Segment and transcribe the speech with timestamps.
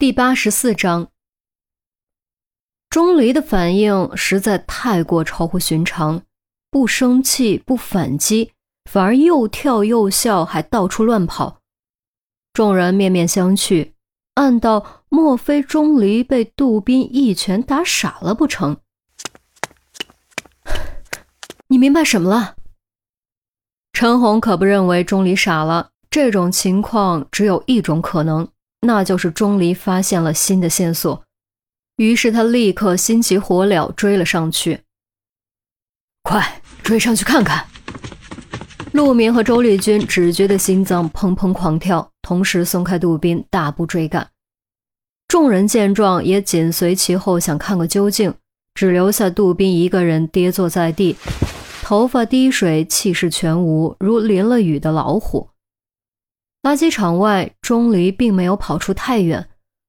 [0.00, 1.08] 第八十四章，
[2.88, 6.22] 钟离的反应实在太过超乎寻常，
[6.70, 8.54] 不生气，不反击，
[8.90, 11.60] 反而又跳又笑，还到处乱跑。
[12.54, 13.92] 众人面面相觑，
[14.36, 18.78] 暗道：莫非钟离被杜宾一拳打傻了不成？
[21.66, 22.56] 你明白什么了？
[23.92, 28.50] 陈红可不认为钟离傻了，这种情况只有一种可能。
[28.80, 31.22] 那就是钟离发现了新的线索，
[31.96, 34.80] 于是他立刻心急火燎追了上去。
[36.22, 37.66] 快追上去看看！
[38.92, 44.28] 陆明和周丽君只觉得心脏砰砰狂跳，同时松开杜宾，大步追赶。
[45.28, 48.34] 众人见状也紧随其后，想看个究竟，
[48.74, 51.16] 只留下杜宾一个人跌坐在地，
[51.82, 55.49] 头发滴水，气势全无，如淋了雨的老虎。
[56.62, 59.48] 垃圾场外，钟离并没有跑出太远，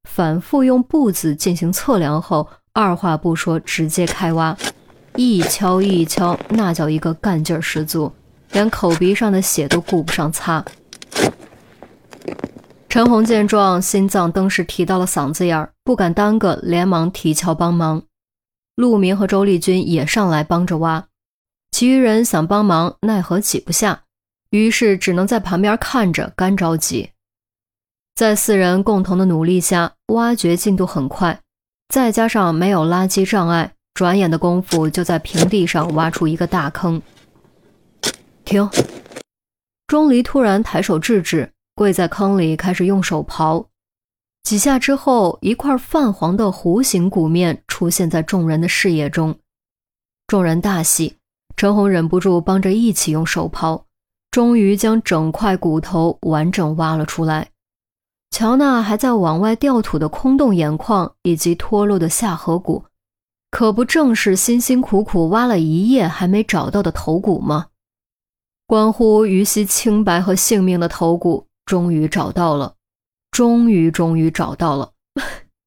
[0.10, 4.58] 反复用步子进行测量后，二话不说，直接开挖，
[5.16, 8.10] 一锹一锹，那叫一个干劲儿十足，
[8.54, 10.64] 连口鼻上的血都顾不上擦。
[12.88, 18.04] 陈红见状，心脏登时提到了嗓子眼儿，不敢耽搁，连忙提锹帮忙。
[18.78, 21.06] 陆明和周丽君也上来帮着挖，
[21.72, 24.04] 其余人想帮忙，奈何挤不下。
[24.52, 27.10] 于是只能在旁边看着，干着急。
[28.16, 31.42] 在四人共同的努力下，挖掘进度很快，
[31.90, 37.02] 再加上没有垃圾障碍，转眼的功夫就在平地上挖出一个大坑。
[38.46, 38.70] 停！
[39.88, 43.66] 钟离突然抬手制止，跪在坑里开始用手刨。
[44.44, 49.38] 几下之后，一块泛黄的弧形骨面出现在众人的视野中。
[50.28, 51.16] 众人大喜，
[51.56, 53.84] 陈红忍不住帮着一起用手刨。
[54.32, 57.50] 终于将整块骨头完整挖了出来。
[58.32, 62.86] 乔娜还在往外掉土的空洞眼眶以及脱落的下颌骨，
[63.52, 67.68] 可不正是辛辛苦苦挖了一夜还没找到的头骨吗？
[68.66, 72.76] 关乎于西清白和性命的头骨终于找到了，
[73.32, 74.92] 终于终于找到了！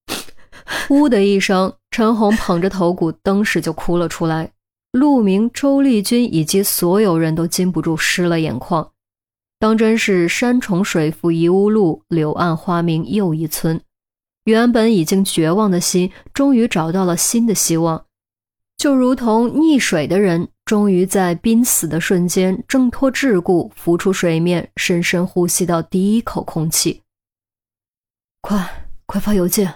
[0.88, 4.52] 呜的一声，陈红捧着头骨，登时就哭了出来。
[4.94, 8.92] 陆明、周丽君以及所有人都禁不住湿了眼眶，
[9.58, 13.80] 当真是山重水复疑无路，柳暗花明又一村。
[14.44, 18.04] 原本已经绝望的心，终于找到了新的希望，
[18.76, 27.02] 就如同溺水的人，终于在濒死的瞬间挣脱桎梏，浮出水面，深深呼吸到第一口空气。
[28.42, 29.74] 快，快发邮件！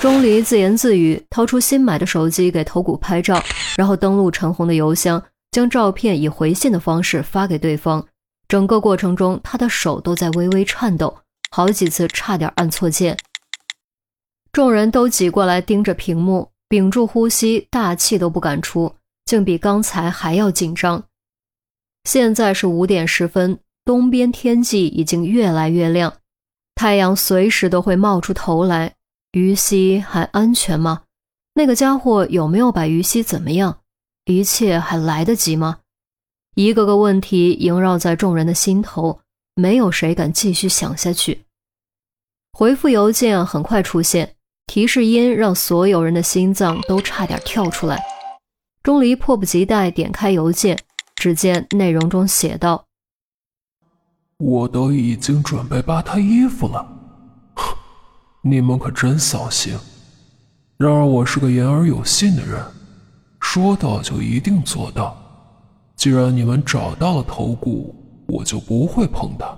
[0.00, 3.40] 钟离自言自语，掏出新买的手机给头骨拍照，
[3.76, 8.06] 然后登录陈红的邮箱，将照片以回信的方式发给对方。
[8.46, 11.18] 整个过程中，他的手都在微微颤抖，
[11.50, 13.16] 好几次差点按错键。
[14.52, 21.04] 众人都挤过来盯着屏幕，屏住呼吸，大气都不敢出，竟比刚才还要紧张。
[22.04, 26.18] 现在是五点十分，东边天际已经越来越亮，
[26.74, 28.94] 太阳随时都会冒出头来。
[29.32, 31.02] 于西还安全吗？
[31.54, 33.78] 那个家伙有没有把于西怎么样？
[34.24, 35.78] 一切还来得及吗？
[36.56, 39.20] 一个个问题萦绕在众人的心头，
[39.54, 41.44] 没有谁敢继续想下去。
[42.52, 44.34] 回复邮件很快出现，
[44.66, 48.02] 提示音让所有人的心脏都差点跳出来。
[48.82, 50.78] 钟离迫不及待点开邮件，
[51.16, 52.84] 只见内容中写道
[54.38, 56.86] ：“我都已经准备扒他衣服了。”
[58.42, 59.78] 你们可真扫兴！
[60.76, 62.60] 然而我是个言而有信的人，
[63.40, 65.16] 说到就一定做到。
[65.94, 67.94] 既然你们找到了头骨，
[68.26, 69.56] 我就不会碰它。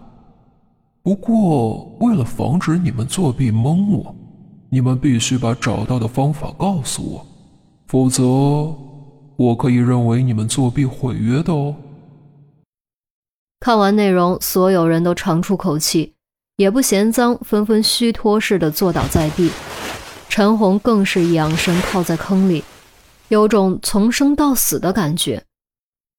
[1.03, 4.15] 不过为了防止你们作弊蒙我，
[4.69, 7.27] 你们必须把找到的方法告诉我，
[7.87, 8.23] 否则
[9.37, 11.75] 我可以认为你们作弊毁约的哦。
[13.61, 16.13] 看完内容，所有人都长出口气。
[16.57, 19.51] 也不嫌脏，纷纷虚脱似的坐倒在地。
[20.37, 22.63] 陈红更是仰身靠在坑里，
[23.29, 25.43] 有种从生到死的感觉。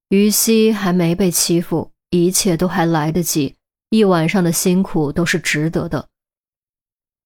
[0.08, 3.54] 于西还没被欺负，一切都还来得及，
[3.90, 6.08] 一晚上的辛苦都是值得的。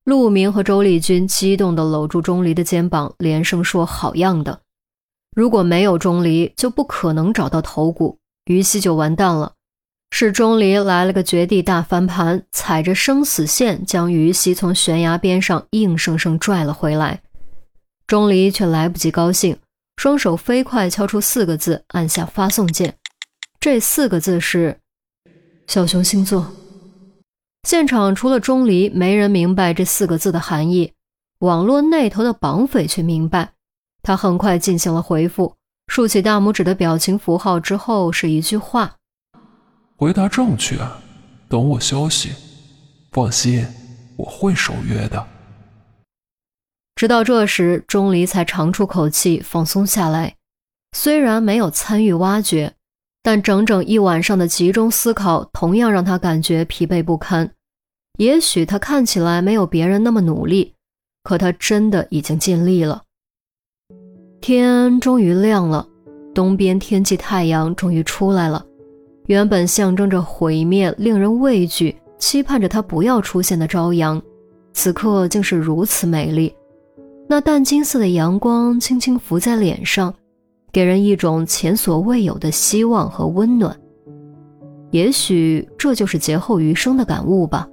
[0.05, 4.61] 陆明和周丽君激动地搂住钟离的肩膀，连声说：“好样的！
[5.35, 9.55] 如果没有钟离，就不可能找到头骨，于西就完蛋了。”
[10.15, 17.23] 是钟离来了个绝地大翻盘，踩着生死线将于西从悬崖边上硬生生拽了回来。
[18.07, 19.57] 钟离却来不及高兴，
[19.97, 22.95] 双手飞快敲出四个字，按下发送键。
[23.59, 24.79] 这四个字是
[25.67, 26.53] “小熊星座”。
[27.67, 30.93] 现场除了钟离，没人明白这四个字的含义。
[31.39, 33.55] 网络那头的绑匪却明白，
[34.03, 35.55] 他很快进行了回复，
[35.87, 38.97] 竖起大拇指的表情符号之后是一句话
[40.03, 40.77] ：“回答正确，
[41.49, 42.33] 等我消息。
[43.13, 43.65] 放心，
[44.17, 45.25] 我会守约的。”
[46.97, 50.35] 直到这时，钟离才长出口气，放松下来。
[50.91, 52.75] 虽然没有参与挖掘。
[53.23, 57.53] 但整整一晚上的集中思考，同样让他感觉疲惫不堪。
[58.19, 60.75] 也许他看起来没有别人那么努力，
[61.23, 63.05] 可他真的已经尽力了。
[64.41, 65.87] 天终于亮了，
[66.35, 68.67] 东边天际太阳终于出来了。
[69.27, 74.21] 原本象征着毁灭、令人畏惧、期盼着它不要出现的朝阳，
[74.73, 76.55] 此刻竟是如此美丽。
[77.29, 80.13] 那淡金色的阳光轻轻浮在脸上。
[80.73, 83.77] 给人一种前所未有的希望和温暖，
[84.91, 87.69] 也许这就是劫后余生的感悟吧。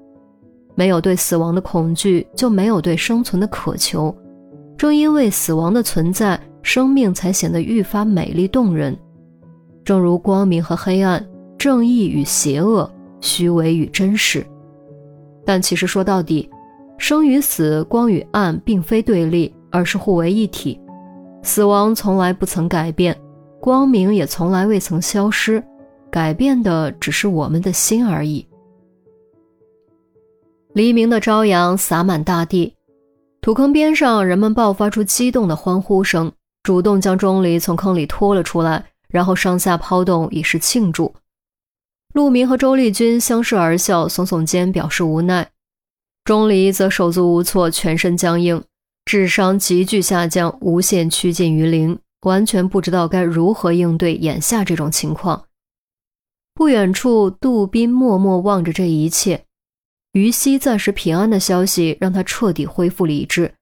[0.76, 4.14] 没有对死亡的恐惧，就没有对生存的渴求。
[4.78, 8.98] 正因为死亡的存在，生命才显得愈发美丽动人。
[9.86, 11.26] 正如光明和黑暗，
[11.60, 12.90] 正义与邪恶，
[13.20, 14.44] 虚伪与真实。
[15.46, 16.50] 但其实说到底，
[16.98, 20.80] 生与死，光与暗，并非对立，而是互为一体。
[21.44, 23.14] 死亡从来不曾改变，
[23.60, 25.62] 光明也从来未曾消失，
[26.10, 28.48] 改变的只是我们的心而已。
[30.74, 32.74] 黎明的朝阳洒满大地，
[33.42, 36.32] 土坑边上，人们爆发出激动的欢呼声，
[36.64, 41.14] 主动将钟离从坑里拖了出来，然后上下抛动以示庆祝。
[42.14, 45.52] 陆明和周丽君相视而笑，耸耸肩表示无奈，
[46.24, 48.64] 钟离则手足无措，全身僵硬。
[49.06, 55.46] 智商急剧下降，无限趋近于零，完全不知道该如何应对眼下这种情况。
[56.54, 59.46] 不远处，杜宾默默望着这一切。
[60.14, 63.54] 于西暂时平安的消息让他彻底恢复理智，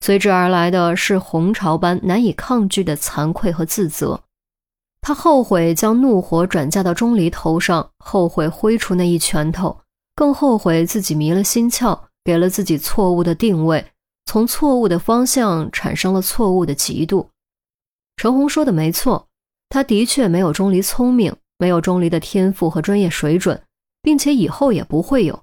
[0.00, 4.22] 随之而来的是洪潮般难以抗拒的惭愧和自责。
[5.06, 9.78] 他后悔将怒火转嫁到钟离头上，后悔挥出那一拳头，
[10.16, 13.84] 更后悔自己迷了心窍，给了自己错误的定位。
[14.24, 17.26] 从错误的方向产生了错误的嫉妒。
[18.16, 19.28] 陈红说的没错，
[19.68, 23.62] 他的确没有钟离聪明，没有钟离的天赋和专业水准，
[24.00, 25.38] 并且以后也不会有。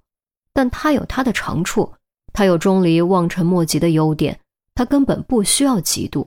[0.55, 1.93] 但他有他的长处，
[2.33, 4.39] 他有钟离望尘莫及的优点，
[4.73, 6.25] 他根本不需要嫉妒。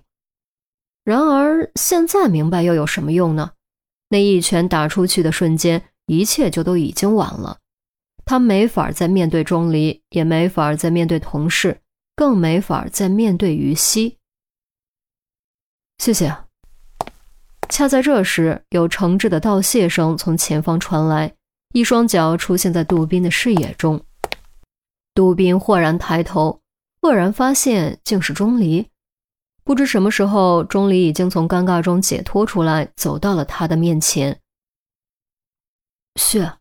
[1.04, 3.52] 然而现在明白又有什么用呢？
[4.08, 7.58] 那一拳打出去的瞬间，一切就都已经晚了。
[8.24, 11.80] 他没法再面对钟离，也没法再面对同事。
[12.16, 14.18] 更没法再面对于西。
[15.98, 16.34] 谢谢。
[17.68, 21.34] 恰在这时，有诚挚的道谢声从前方传来，
[21.72, 24.00] 一双脚出现在杜宾的视野中。
[25.12, 26.60] 杜宾豁然抬头，
[27.00, 28.86] 愕然发现竟是钟离。
[29.64, 34.38] 不知什么时候，钟离已经从尴尬中解脱出来，走到了他的面前。
[36.16, 36.58] 谢，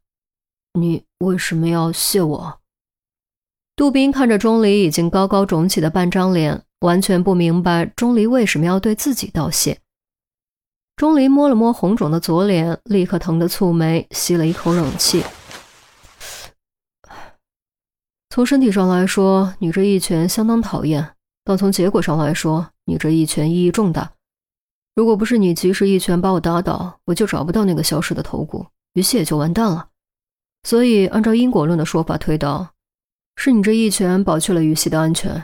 [0.74, 2.60] 你为什么要谢我？
[3.76, 9.80] 杜宾看着钟离已经高高肿起的半张脸，完全不明白钟离为什么要对自己道谢。
[10.96, 15.24] 钟离摸了摸红肿的左脸，立刻疼得蹙眉，吸了一口冷气。
[18.30, 21.13] 从身体上来说，你这一拳相当讨厌；
[21.44, 24.12] 但从结果上来说，你这一拳意义重大。
[24.96, 29.90] 如果不是你及时一拳把我打倒，我就找不到那个消失的头骨，于西也就完蛋了。
[30.64, 32.74] 所以，按照因果论的说法推导。
[33.36, 35.44] 是你这一拳保去了于西的安全，